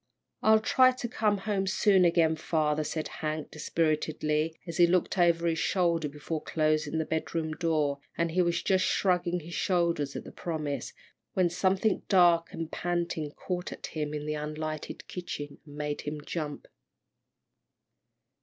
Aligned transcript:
"I'll 0.41 0.59
try 0.61 0.91
to 0.93 1.07
come 1.07 1.37
home 1.37 1.67
soon 1.67 2.05
again, 2.05 2.35
father," 2.35 2.83
said 2.83 3.07
Hank, 3.07 3.51
dispiritedly, 3.51 4.55
as 4.65 4.77
he 4.77 4.87
looked 4.87 5.15
over 5.19 5.45
his 5.45 5.59
shoulder 5.59 6.09
before 6.09 6.41
closing 6.41 6.97
the 6.97 7.05
bedroom 7.05 7.51
door, 7.51 7.99
and 8.17 8.31
he 8.31 8.41
was 8.41 8.63
just 8.63 8.83
shrugging 8.83 9.41
his 9.41 9.53
shoulders 9.53 10.15
at 10.15 10.23
the 10.23 10.31
promise, 10.31 10.91
when 11.33 11.51
something 11.51 12.01
dark 12.09 12.51
and 12.51 12.71
panting 12.71 13.29
caught 13.33 13.71
at 13.71 13.85
him 13.85 14.11
in 14.15 14.25
the 14.25 14.33
unlighted 14.33 15.07
kitchen, 15.07 15.59
and 15.67 15.75
made 15.75 16.01
him 16.01 16.21
jump. 16.25 16.67